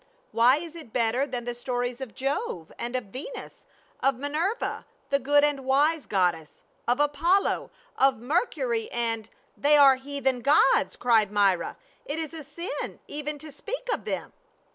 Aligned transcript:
"Why 0.31 0.57
is 0.57 0.75
it 0.75 0.91
better 0.91 1.27
than 1.27 1.45
the 1.45 1.53
stories 1.53 2.01
of 2.01 2.15
Jove 2.15 2.71
and 2.79 2.95
of 2.95 3.03
Venus, 3.03 3.67
of 3.99 4.15
Minerva— 4.17 4.87
the 5.11 5.19
good 5.19 5.43
and 5.43 5.63
wise 5.63 6.07
goddess, 6.07 6.63
of 6.87 6.99
Apollo, 6.99 7.69
of 7.99 8.17
Mercury, 8.17 8.91
and 8.91 9.29
—""They 9.55 9.77
are 9.77 9.97
heathen 9.97 10.39
gods," 10.39 10.95
cried 10.95 11.31
Myra. 11.31 11.77
"It 12.05 12.17
is 12.17 12.33
a 12.33 12.43
sin 12.43 12.99
even 13.07 13.37
to 13.37 13.51
speak 13.51 13.89
of 13.93 14.05
them 14.05 14.33